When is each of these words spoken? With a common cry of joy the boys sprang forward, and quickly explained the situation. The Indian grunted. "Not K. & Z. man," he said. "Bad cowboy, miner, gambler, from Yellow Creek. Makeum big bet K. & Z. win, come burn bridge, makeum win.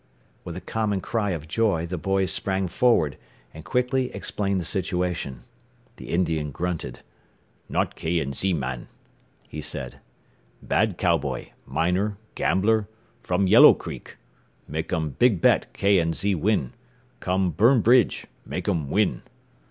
With 0.43 0.57
a 0.57 0.61
common 0.61 0.99
cry 0.99 1.29
of 1.29 1.47
joy 1.47 1.85
the 1.85 1.95
boys 1.95 2.31
sprang 2.31 2.67
forward, 2.67 3.17
and 3.53 3.63
quickly 3.63 4.11
explained 4.15 4.59
the 4.59 4.65
situation. 4.65 5.43
The 5.97 6.09
Indian 6.09 6.49
grunted. 6.49 7.01
"Not 7.69 7.93
K. 7.95 8.25
& 8.31 8.33
Z. 8.33 8.53
man," 8.53 8.87
he 9.47 9.61
said. 9.61 9.99
"Bad 10.59 10.97
cowboy, 10.97 11.49
miner, 11.67 12.17
gambler, 12.33 12.87
from 13.21 13.45
Yellow 13.45 13.75
Creek. 13.75 14.17
Makeum 14.67 15.17
big 15.19 15.39
bet 15.39 15.71
K. 15.71 16.03
& 16.11 16.13
Z. 16.13 16.33
win, 16.33 16.73
come 17.19 17.51
burn 17.51 17.81
bridge, 17.81 18.25
makeum 18.43 18.89
win. 18.89 19.21